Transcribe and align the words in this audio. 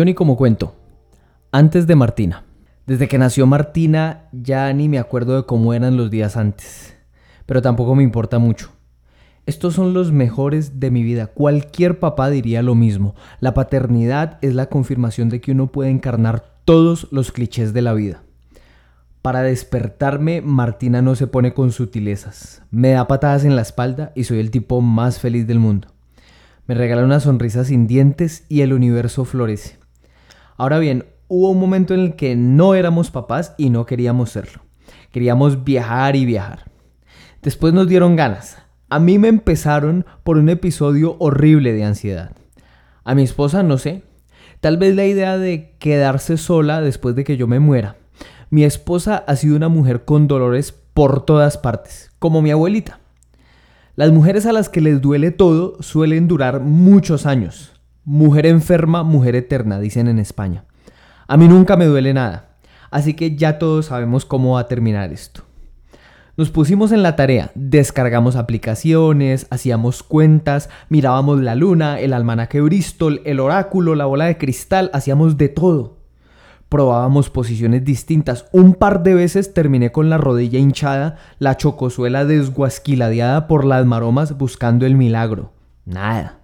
Yo 0.00 0.06
ni 0.06 0.14
como 0.14 0.38
cuento. 0.38 0.74
Antes 1.52 1.86
de 1.86 1.94
Martina. 1.94 2.44
Desde 2.86 3.06
que 3.06 3.18
nació 3.18 3.46
Martina 3.46 4.30
ya 4.32 4.72
ni 4.72 4.88
me 4.88 4.98
acuerdo 4.98 5.36
de 5.36 5.44
cómo 5.44 5.74
eran 5.74 5.98
los 5.98 6.10
días 6.10 6.38
antes. 6.38 6.96
Pero 7.44 7.60
tampoco 7.60 7.94
me 7.94 8.02
importa 8.02 8.38
mucho. 8.38 8.70
Estos 9.44 9.74
son 9.74 9.92
los 9.92 10.10
mejores 10.10 10.80
de 10.80 10.90
mi 10.90 11.02
vida. 11.02 11.26
Cualquier 11.26 11.98
papá 11.98 12.30
diría 12.30 12.62
lo 12.62 12.74
mismo. 12.74 13.14
La 13.40 13.52
paternidad 13.52 14.38
es 14.40 14.54
la 14.54 14.70
confirmación 14.70 15.28
de 15.28 15.42
que 15.42 15.52
uno 15.52 15.66
puede 15.66 15.90
encarnar 15.90 16.44
todos 16.64 17.06
los 17.10 17.30
clichés 17.30 17.74
de 17.74 17.82
la 17.82 17.92
vida. 17.92 18.22
Para 19.20 19.42
despertarme, 19.42 20.40
Martina 20.40 21.02
no 21.02 21.14
se 21.14 21.26
pone 21.26 21.52
con 21.52 21.72
sutilezas. 21.72 22.62
Me 22.70 22.92
da 22.92 23.06
patadas 23.06 23.44
en 23.44 23.54
la 23.54 23.60
espalda 23.60 24.12
y 24.14 24.24
soy 24.24 24.38
el 24.38 24.50
tipo 24.50 24.80
más 24.80 25.20
feliz 25.20 25.46
del 25.46 25.58
mundo. 25.58 25.88
Me 26.66 26.74
regala 26.74 27.04
una 27.04 27.20
sonrisa 27.20 27.66
sin 27.66 27.86
dientes 27.86 28.46
y 28.48 28.62
el 28.62 28.72
universo 28.72 29.26
florece. 29.26 29.79
Ahora 30.60 30.78
bien, 30.78 31.06
hubo 31.26 31.52
un 31.52 31.58
momento 31.58 31.94
en 31.94 32.00
el 32.00 32.16
que 32.16 32.36
no 32.36 32.74
éramos 32.74 33.10
papás 33.10 33.54
y 33.56 33.70
no 33.70 33.86
queríamos 33.86 34.28
serlo. 34.28 34.60
Queríamos 35.10 35.64
viajar 35.64 36.16
y 36.16 36.26
viajar. 36.26 36.70
Después 37.40 37.72
nos 37.72 37.88
dieron 37.88 38.14
ganas. 38.14 38.58
A 38.90 38.98
mí 38.98 39.18
me 39.18 39.28
empezaron 39.28 40.04
por 40.22 40.36
un 40.36 40.50
episodio 40.50 41.16
horrible 41.18 41.72
de 41.72 41.84
ansiedad. 41.84 42.32
A 43.04 43.14
mi 43.14 43.22
esposa 43.22 43.62
no 43.62 43.78
sé. 43.78 44.02
Tal 44.60 44.76
vez 44.76 44.94
la 44.94 45.06
idea 45.06 45.38
de 45.38 45.76
quedarse 45.78 46.36
sola 46.36 46.82
después 46.82 47.14
de 47.14 47.24
que 47.24 47.38
yo 47.38 47.46
me 47.46 47.58
muera. 47.58 47.96
Mi 48.50 48.64
esposa 48.64 49.24
ha 49.26 49.36
sido 49.36 49.56
una 49.56 49.70
mujer 49.70 50.04
con 50.04 50.28
dolores 50.28 50.72
por 50.92 51.24
todas 51.24 51.56
partes, 51.56 52.10
como 52.18 52.42
mi 52.42 52.50
abuelita. 52.50 53.00
Las 53.96 54.12
mujeres 54.12 54.44
a 54.44 54.52
las 54.52 54.68
que 54.68 54.82
les 54.82 55.00
duele 55.00 55.30
todo 55.30 55.82
suelen 55.82 56.28
durar 56.28 56.60
muchos 56.60 57.24
años. 57.24 57.79
Mujer 58.12 58.44
enferma, 58.46 59.04
mujer 59.04 59.36
eterna, 59.36 59.78
dicen 59.78 60.08
en 60.08 60.18
España. 60.18 60.64
A 61.28 61.36
mí 61.36 61.46
nunca 61.46 61.76
me 61.76 61.84
duele 61.84 62.12
nada, 62.12 62.56
así 62.90 63.14
que 63.14 63.36
ya 63.36 63.60
todos 63.60 63.86
sabemos 63.86 64.24
cómo 64.24 64.54
va 64.54 64.62
a 64.62 64.66
terminar 64.66 65.12
esto. 65.12 65.42
Nos 66.36 66.50
pusimos 66.50 66.90
en 66.90 67.04
la 67.04 67.14
tarea, 67.14 67.52
descargamos 67.54 68.34
aplicaciones, 68.34 69.46
hacíamos 69.50 70.02
cuentas, 70.02 70.70
mirábamos 70.88 71.40
la 71.40 71.54
luna, 71.54 72.00
el 72.00 72.12
almanaque 72.12 72.60
Bristol, 72.60 73.22
el 73.24 73.38
oráculo, 73.38 73.94
la 73.94 74.06
bola 74.06 74.24
de 74.24 74.38
cristal, 74.38 74.90
hacíamos 74.92 75.36
de 75.36 75.48
todo. 75.48 75.98
Probábamos 76.68 77.30
posiciones 77.30 77.84
distintas. 77.84 78.46
Un 78.50 78.74
par 78.74 79.04
de 79.04 79.14
veces 79.14 79.54
terminé 79.54 79.92
con 79.92 80.10
la 80.10 80.18
rodilla 80.18 80.58
hinchada, 80.58 81.16
la 81.38 81.56
chocosuela 81.56 82.24
desguasquiladeada 82.24 83.46
por 83.46 83.64
las 83.64 83.86
maromas 83.86 84.36
buscando 84.36 84.84
el 84.84 84.96
milagro. 84.96 85.52
Nada. 85.84 86.39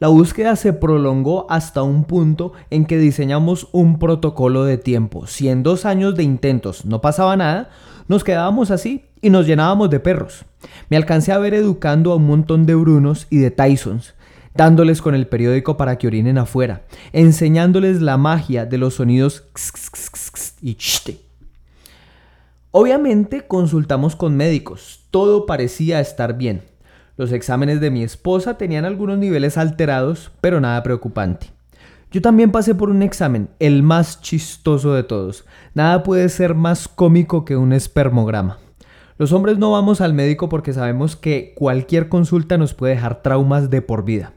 La 0.00 0.08
búsqueda 0.08 0.54
se 0.54 0.72
prolongó 0.72 1.46
hasta 1.50 1.82
un 1.82 2.04
punto 2.04 2.52
en 2.70 2.84
que 2.84 2.98
diseñamos 2.98 3.68
un 3.72 3.98
protocolo 3.98 4.64
de 4.64 4.78
tiempo. 4.78 5.26
Si 5.26 5.48
en 5.48 5.64
dos 5.64 5.84
años 5.84 6.14
de 6.14 6.22
intentos 6.22 6.84
no 6.84 7.00
pasaba 7.00 7.36
nada, 7.36 7.70
nos 8.06 8.22
quedábamos 8.22 8.70
así 8.70 9.06
y 9.20 9.30
nos 9.30 9.46
llenábamos 9.46 9.90
de 9.90 9.98
perros. 9.98 10.44
Me 10.88 10.96
alcancé 10.96 11.32
a 11.32 11.38
ver 11.38 11.52
educando 11.52 12.12
a 12.12 12.16
un 12.16 12.26
montón 12.28 12.64
de 12.64 12.76
Brunos 12.76 13.26
y 13.28 13.38
de 13.38 13.50
Tysons, 13.50 14.14
dándoles 14.54 15.02
con 15.02 15.16
el 15.16 15.26
periódico 15.26 15.76
para 15.76 15.98
que 15.98 16.06
orinen 16.06 16.38
afuera, 16.38 16.82
enseñándoles 17.12 18.00
la 18.00 18.16
magia 18.16 18.66
de 18.66 18.78
los 18.78 18.94
sonidos 18.94 19.44
y 20.62 20.74
chiste. 20.76 21.20
Obviamente 22.70 23.48
consultamos 23.48 24.14
con 24.14 24.36
médicos, 24.36 25.00
todo 25.10 25.44
parecía 25.44 25.98
estar 25.98 26.38
bien. 26.38 26.62
Los 27.18 27.32
exámenes 27.32 27.80
de 27.80 27.90
mi 27.90 28.04
esposa 28.04 28.56
tenían 28.58 28.84
algunos 28.84 29.18
niveles 29.18 29.58
alterados, 29.58 30.30
pero 30.40 30.60
nada 30.60 30.84
preocupante. 30.84 31.48
Yo 32.12 32.22
también 32.22 32.52
pasé 32.52 32.76
por 32.76 32.90
un 32.90 33.02
examen, 33.02 33.48
el 33.58 33.82
más 33.82 34.20
chistoso 34.20 34.94
de 34.94 35.02
todos. 35.02 35.44
Nada 35.74 36.04
puede 36.04 36.28
ser 36.28 36.54
más 36.54 36.86
cómico 36.86 37.44
que 37.44 37.56
un 37.56 37.72
espermograma. 37.72 38.58
Los 39.18 39.32
hombres 39.32 39.58
no 39.58 39.72
vamos 39.72 40.00
al 40.00 40.14
médico 40.14 40.48
porque 40.48 40.72
sabemos 40.72 41.16
que 41.16 41.54
cualquier 41.56 42.08
consulta 42.08 42.56
nos 42.56 42.72
puede 42.72 42.94
dejar 42.94 43.20
traumas 43.20 43.68
de 43.68 43.82
por 43.82 44.04
vida. 44.04 44.34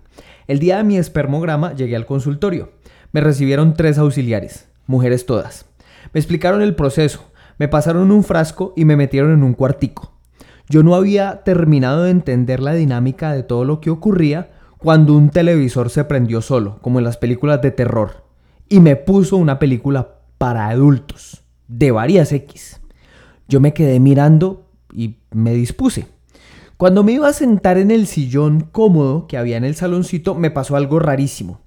El 0.47 0.57
día 0.57 0.77
de 0.77 0.83
mi 0.83 0.97
espermograma 0.97 1.73
llegué 1.75 1.95
al 1.95 2.07
consultorio. 2.07 2.71
Me 3.11 3.21
recibieron 3.21 3.75
tres 3.75 3.99
auxiliares, 3.99 4.67
mujeres 4.87 5.27
todas. 5.27 5.67
Me 6.13 6.19
explicaron 6.19 6.63
el 6.63 6.73
proceso, 6.73 7.31
me 7.59 7.67
pasaron 7.67 8.09
un 8.09 8.23
frasco 8.23 8.73
y 8.75 8.85
me 8.85 8.95
metieron 8.95 9.33
en 9.33 9.43
un 9.43 9.53
cuartico. 9.53 10.19
Yo 10.71 10.83
no 10.83 10.95
había 10.95 11.43
terminado 11.43 12.03
de 12.03 12.11
entender 12.11 12.61
la 12.61 12.71
dinámica 12.71 13.33
de 13.33 13.43
todo 13.43 13.65
lo 13.65 13.81
que 13.81 13.89
ocurría 13.89 14.51
cuando 14.77 15.17
un 15.17 15.29
televisor 15.29 15.89
se 15.89 16.05
prendió 16.05 16.41
solo, 16.41 16.79
como 16.81 16.97
en 16.97 17.03
las 17.03 17.17
películas 17.17 17.61
de 17.61 17.71
terror, 17.71 18.23
y 18.69 18.79
me 18.79 18.95
puso 18.95 19.35
una 19.35 19.59
película 19.59 20.19
para 20.37 20.69
adultos, 20.69 21.43
de 21.67 21.91
varias 21.91 22.31
X. 22.31 22.79
Yo 23.49 23.59
me 23.59 23.73
quedé 23.73 23.99
mirando 23.99 24.65
y 24.93 25.17
me 25.31 25.53
dispuse. 25.53 26.07
Cuando 26.77 27.03
me 27.03 27.11
iba 27.11 27.27
a 27.27 27.33
sentar 27.33 27.77
en 27.77 27.91
el 27.91 28.07
sillón 28.07 28.61
cómodo 28.71 29.27
que 29.27 29.37
había 29.37 29.57
en 29.57 29.65
el 29.65 29.75
saloncito, 29.75 30.35
me 30.35 30.51
pasó 30.51 30.77
algo 30.77 30.99
rarísimo. 30.99 31.59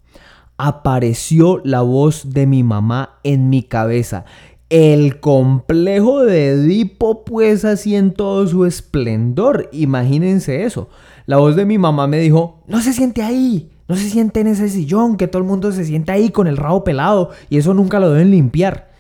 Apareció 0.56 1.60
la 1.62 1.82
voz 1.82 2.30
de 2.30 2.46
mi 2.46 2.62
mamá 2.62 3.18
en 3.22 3.50
mi 3.50 3.64
cabeza 3.64 4.24
el 4.74 5.20
complejo 5.20 6.24
de 6.24 6.48
Edipo 6.48 7.24
pues 7.24 7.64
así 7.64 7.94
en 7.94 8.12
todo 8.12 8.44
su 8.48 8.64
esplendor. 8.64 9.68
Imagínense 9.70 10.64
eso. 10.64 10.88
La 11.26 11.36
voz 11.36 11.54
de 11.54 11.64
mi 11.64 11.78
mamá 11.78 12.08
me 12.08 12.18
dijo, 12.18 12.60
no 12.66 12.80
se 12.80 12.92
siente 12.92 13.22
ahí, 13.22 13.70
no 13.86 13.94
se 13.94 14.10
siente 14.10 14.40
en 14.40 14.48
ese 14.48 14.68
sillón, 14.68 15.16
que 15.16 15.28
todo 15.28 15.40
el 15.40 15.46
mundo 15.46 15.70
se 15.70 15.84
siente 15.84 16.10
ahí 16.10 16.30
con 16.30 16.48
el 16.48 16.56
rabo 16.56 16.82
pelado 16.82 17.30
y 17.48 17.58
eso 17.58 17.72
nunca 17.72 18.00
lo 18.00 18.10
deben 18.10 18.32
limpiar. 18.32 18.90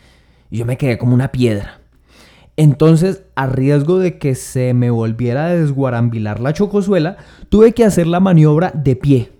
Y 0.48 0.58
yo 0.58 0.64
me 0.64 0.78
quedé 0.78 0.96
como 0.96 1.12
una 1.12 1.32
piedra. 1.32 1.80
Entonces, 2.56 3.24
a 3.34 3.48
riesgo 3.48 3.98
de 3.98 4.16
que 4.18 4.36
se 4.36 4.74
me 4.74 4.90
volviera 4.90 5.46
a 5.46 5.54
desguarambilar 5.56 6.38
la 6.38 6.52
chocosuela, 6.52 7.16
tuve 7.48 7.72
que 7.72 7.84
hacer 7.84 8.06
la 8.06 8.20
maniobra 8.20 8.70
de 8.70 8.94
pie. 8.94 9.32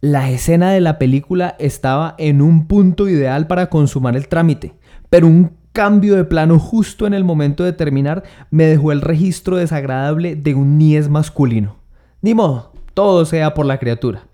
La 0.00 0.30
escena 0.30 0.70
de 0.70 0.80
la 0.80 0.98
película 0.98 1.54
estaba 1.58 2.14
en 2.16 2.40
un 2.40 2.66
punto 2.66 3.10
ideal 3.10 3.46
para 3.46 3.68
consumar 3.68 4.16
el 4.16 4.26
trámite 4.26 4.79
pero 5.10 5.26
un 5.26 5.52
cambio 5.72 6.16
de 6.16 6.24
plano 6.24 6.58
justo 6.58 7.06
en 7.06 7.14
el 7.14 7.24
momento 7.24 7.64
de 7.64 7.72
terminar 7.72 8.22
me 8.50 8.64
dejó 8.64 8.92
el 8.92 9.00
registro 9.00 9.56
desagradable 9.56 10.36
de 10.36 10.54
un 10.54 10.78
niés 10.78 11.08
masculino. 11.08 11.76
Ni 12.22 12.34
modo, 12.34 12.72
todo 12.94 13.24
sea 13.24 13.54
por 13.54 13.66
la 13.66 13.78
criatura. 13.78 14.24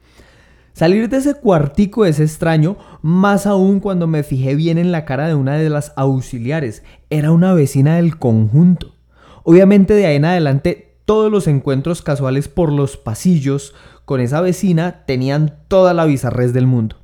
Salir 0.72 1.08
de 1.08 1.16
ese 1.16 1.34
cuartico 1.34 2.04
es 2.04 2.20
extraño, 2.20 2.76
más 3.00 3.46
aún 3.46 3.80
cuando 3.80 4.06
me 4.06 4.22
fijé 4.22 4.54
bien 4.54 4.76
en 4.76 4.92
la 4.92 5.06
cara 5.06 5.26
de 5.26 5.34
una 5.34 5.56
de 5.56 5.70
las 5.70 5.94
auxiliares. 5.96 6.82
Era 7.08 7.30
una 7.30 7.54
vecina 7.54 7.96
del 7.96 8.18
conjunto. 8.18 8.94
Obviamente 9.42 9.94
de 9.94 10.04
ahí 10.04 10.16
en 10.16 10.26
adelante 10.26 10.98
todos 11.06 11.32
los 11.32 11.46
encuentros 11.46 12.02
casuales 12.02 12.48
por 12.48 12.70
los 12.70 12.98
pasillos 12.98 13.74
con 14.04 14.20
esa 14.20 14.40
vecina 14.42 15.04
tenían 15.06 15.60
toda 15.68 15.94
la 15.94 16.04
bizarrez 16.04 16.52
del 16.52 16.66
mundo. 16.66 16.96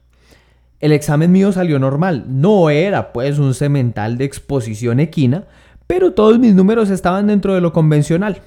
El 0.83 0.91
examen 0.91 1.31
mío 1.31 1.53
salió 1.53 1.79
normal, 1.79 2.25
no 2.27 2.69
era 2.69 3.13
pues 3.13 3.39
un 3.39 3.55
semental 3.55 4.19
de 4.19 4.25
exposición 4.25 4.99
equina, 4.99 5.45
pero 5.87 6.13
todos 6.13 6.41
mis 6.41 6.57
números 6.57 6.91
estaban 6.91 7.29
dentro 7.29 7.55
de 7.55 7.61
lo 7.61 7.73
convencional. 7.73 8.43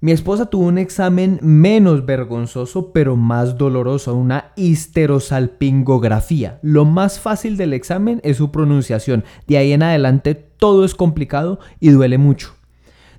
Mi 0.00 0.12
esposa 0.12 0.50
tuvo 0.50 0.66
un 0.66 0.76
examen 0.76 1.38
menos 1.40 2.04
vergonzoso 2.04 2.92
pero 2.92 3.16
más 3.16 3.56
doloroso, 3.56 4.14
una 4.14 4.52
histerosalpingografía. 4.56 6.58
Lo 6.60 6.84
más 6.84 7.18
fácil 7.18 7.56
del 7.56 7.72
examen 7.72 8.20
es 8.22 8.36
su 8.36 8.50
pronunciación, 8.50 9.24
de 9.46 9.56
ahí 9.56 9.72
en 9.72 9.82
adelante 9.82 10.34
todo 10.34 10.84
es 10.84 10.94
complicado 10.94 11.58
y 11.80 11.88
duele 11.88 12.18
mucho. 12.18 12.54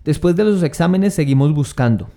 Después 0.06 0.36
de 0.36 0.44
los 0.44 0.62
exámenes 0.62 1.16
seguimos 1.16 1.56
buscando. 1.56 2.12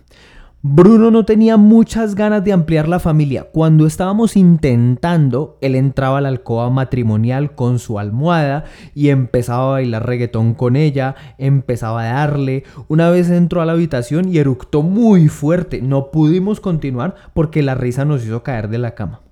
Bruno 0.63 1.11
no 1.11 1.25
tenía 1.25 1.57
muchas 1.57 2.15
ganas 2.15 2.45
de 2.45 2.53
ampliar 2.53 2.87
la 2.87 2.99
familia. 2.99 3.45
Cuando 3.45 3.87
estábamos 3.87 4.37
intentando, 4.37 5.57
él 5.63 5.75
entraba 5.75 6.19
a 6.19 6.21
la 6.21 6.29
alcoba 6.29 6.69
matrimonial 6.69 7.55
con 7.55 7.79
su 7.79 7.99
almohada 7.99 8.65
y 8.95 9.09
empezaba 9.09 9.63
a 9.63 9.71
bailar 9.71 10.07
reggaetón 10.07 10.53
con 10.53 10.77
ella, 10.77 11.15
empezaba 11.39 12.03
a 12.03 12.13
darle. 12.13 12.65
Una 12.89 13.09
vez 13.09 13.31
entró 13.31 13.63
a 13.63 13.65
la 13.65 13.73
habitación 13.73 14.29
y 14.29 14.37
eructó 14.37 14.83
muy 14.83 15.29
fuerte. 15.29 15.81
No 15.81 16.11
pudimos 16.11 16.61
continuar 16.61 17.15
porque 17.33 17.63
la 17.63 17.75
risa 17.75 18.05
nos 18.05 18.23
hizo 18.23 18.43
caer 18.43 18.69
de 18.69 18.77
la 18.77 18.95
cama. 18.95 19.23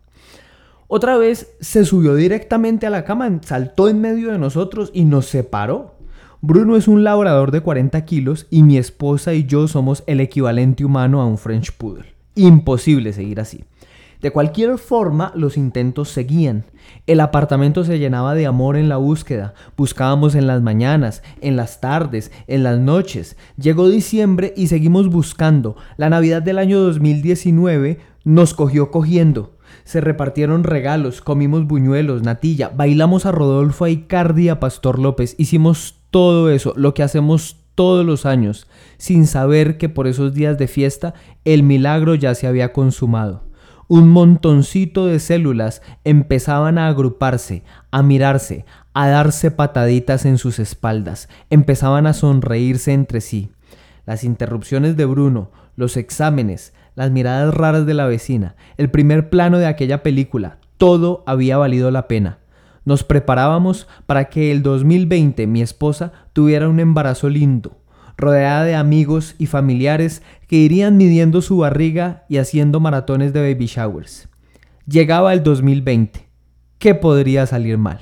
Otra 0.86 1.19
vez 1.19 1.54
se 1.60 1.84
subió 1.84 2.14
directamente 2.14 2.86
a 2.86 2.90
la 2.90 3.04
cama, 3.04 3.30
saltó 3.42 3.90
en 3.90 4.00
medio 4.00 4.32
de 4.32 4.38
nosotros 4.38 4.90
y 4.94 5.04
nos 5.04 5.26
separó. 5.26 5.97
Bruno 6.40 6.76
es 6.76 6.87
un 6.87 7.02
labrador 7.02 7.50
de 7.50 7.62
40 7.62 8.05
kilos 8.05 8.46
y 8.49 8.62
mi 8.62 8.79
esposa 8.79 9.35
y 9.35 9.44
yo 9.44 9.67
somos 9.67 10.05
el 10.06 10.20
equivalente 10.20 10.85
humano 10.85 11.20
a 11.20 11.26
un 11.26 11.37
French 11.37 11.73
Poodle. 11.73 12.14
Imposible 12.37 13.12
seguir 13.12 13.40
así. 13.40 13.64
De 14.20 14.31
cualquier 14.31 14.79
forma, 14.79 15.32
los 15.35 15.56
intentos 15.56 16.11
seguían. 16.11 16.64
El 17.08 17.19
apartamento 17.19 17.82
se 17.82 17.99
llenaba 17.99 18.37
de 18.37 18.46
amor 18.46 18.76
en 18.76 18.88
la 18.88 18.99
búsqueda. 18.99 19.55
Buscábamos 19.76 20.37
en 20.37 20.46
las 20.46 20.62
mañanas, 20.62 21.25
en 21.40 21.56
las 21.56 21.81
tardes, 21.81 22.31
en 22.46 22.62
las 22.62 22.79
noches. 22.79 23.37
Llegó 23.56 23.88
diciembre 23.88 24.55
y 24.56 24.69
seguimos 24.69 25.08
buscando. 25.08 25.75
La 25.96 26.08
Navidad 26.08 26.43
del 26.43 26.58
año 26.58 26.79
2019 26.79 27.99
nos 28.23 28.55
cogió 28.55 28.93
cogiendo. 28.93 29.56
Se 29.82 30.00
repartieron 30.00 30.62
regalos, 30.62 31.20
comimos 31.20 31.67
buñuelos, 31.67 32.23
natilla, 32.23 32.69
bailamos 32.69 33.26
a 33.26 33.32
Rodolfo, 33.32 33.87
a 33.87 33.90
Icardi 33.90 34.44
y 34.44 34.49
a 34.50 34.61
Pastor 34.61 34.99
López. 34.99 35.35
Hicimos 35.38 35.97
todo 36.10 36.50
eso, 36.50 36.72
lo 36.76 36.94
que 36.94 37.02
hacemos 37.02 37.56
todos 37.75 38.05
los 38.05 38.26
años, 38.26 38.66
sin 38.96 39.26
saber 39.26 39.78
que 39.78 39.88
por 39.88 40.06
esos 40.06 40.34
días 40.34 40.58
de 40.58 40.66
fiesta 40.66 41.14
el 41.44 41.62
milagro 41.62 42.14
ya 42.14 42.34
se 42.34 42.46
había 42.46 42.72
consumado. 42.72 43.44
Un 43.87 44.08
montoncito 44.10 45.06
de 45.06 45.19
células 45.19 45.81
empezaban 46.05 46.76
a 46.76 46.88
agruparse, 46.88 47.62
a 47.90 48.02
mirarse, 48.02 48.66
a 48.93 49.08
darse 49.08 49.50
pataditas 49.50 50.26
en 50.26 50.38
sus 50.38 50.58
espaldas, 50.58 51.28
empezaban 51.50 52.06
a 52.06 52.12
sonreírse 52.12 52.93
entre 52.93 53.20
sí. 53.20 53.50
Las 54.04 54.25
interrupciones 54.25 54.96
de 54.96 55.04
Bruno, 55.04 55.52
los 55.76 55.96
exámenes, 55.96 56.75
las 56.96 57.12
miradas 57.12 57.54
raras 57.54 57.87
de 57.87 57.94
la 57.94 58.06
vecina, 58.06 58.56
el 58.76 58.90
primer 58.90 59.31
plano 59.31 59.58
de 59.58 59.66
aquella 59.66 60.02
película, 60.02 60.58
todo 60.78 61.22
había 61.26 61.56
valido 61.56 61.90
la 61.90 62.08
pena. 62.08 62.40
Nos 62.88 63.05
preparábamos 63.05 63.87
para 64.06 64.31
que 64.31 64.50
el 64.50 64.62
2020 64.62 65.46
mi 65.46 65.61
esposa 65.61 66.11
tuviera 66.32 66.70
un 66.70 66.81
embarazo 66.81 67.29
lindo, 67.29 67.82
rodeada 68.17 68.64
de 68.64 68.76
amigos 68.76 69.35
y 69.37 69.44
familiares 69.44 70.23
que 70.46 70.56
irían 70.56 70.96
midiendo 70.96 71.43
su 71.43 71.58
barriga 71.58 72.25
y 72.31 72.38
haciendo 72.38 72.81
maratones 72.81 73.35
de 73.35 73.43
baby 73.43 73.67
showers. 73.67 74.31
Llegaba 74.87 75.35
el 75.35 75.43
2020. 75.43 76.31
¿Qué 76.79 76.94
podría 76.94 77.44
salir 77.44 77.76
mal? 77.76 78.00